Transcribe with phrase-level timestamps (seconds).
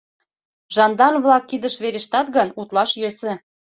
[0.75, 3.31] —Жандарм-влак кидыш верештат гын, утлаш йӧсӧ.